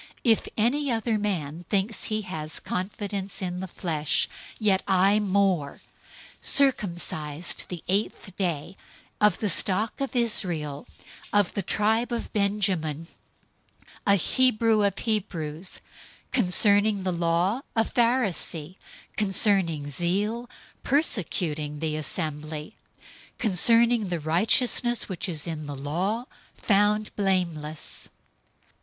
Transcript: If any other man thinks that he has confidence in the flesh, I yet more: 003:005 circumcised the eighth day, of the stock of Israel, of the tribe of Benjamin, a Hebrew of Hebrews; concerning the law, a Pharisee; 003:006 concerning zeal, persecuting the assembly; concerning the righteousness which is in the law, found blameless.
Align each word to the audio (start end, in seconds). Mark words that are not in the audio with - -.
If 0.23 0.47
any 0.57 0.91
other 0.91 1.19
man 1.19 1.63
thinks 1.69 2.01
that 2.01 2.07
he 2.07 2.21
has 2.23 2.59
confidence 2.59 3.39
in 3.39 3.59
the 3.59 3.67
flesh, 3.67 4.27
I 4.55 4.55
yet 4.57 4.87
more: 5.21 5.81
003:005 6.39 6.39
circumcised 6.47 7.65
the 7.69 7.83
eighth 7.87 8.35
day, 8.35 8.77
of 9.21 9.37
the 9.37 9.47
stock 9.47 10.01
of 10.01 10.15
Israel, 10.15 10.87
of 11.31 11.53
the 11.53 11.61
tribe 11.61 12.11
of 12.11 12.33
Benjamin, 12.33 13.09
a 14.07 14.15
Hebrew 14.15 14.81
of 14.83 14.97
Hebrews; 14.97 15.81
concerning 16.31 17.03
the 17.03 17.11
law, 17.13 17.61
a 17.75 17.83
Pharisee; 17.83 18.77
003:006 19.17 19.17
concerning 19.17 19.87
zeal, 19.87 20.49
persecuting 20.81 21.77
the 21.77 21.95
assembly; 21.95 22.75
concerning 23.37 24.09
the 24.09 24.19
righteousness 24.19 25.07
which 25.07 25.29
is 25.29 25.45
in 25.45 25.67
the 25.67 25.77
law, 25.77 26.25
found 26.57 27.15
blameless. 27.15 28.09